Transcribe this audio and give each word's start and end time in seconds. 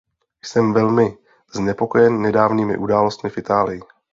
Jsem 0.43 0.73
velmi 0.73 1.17
znepokojen 1.53 2.21
nedávnými 2.21 2.77
událostmi 2.77 3.29
v 3.29 3.37
Itálii. 3.37 3.81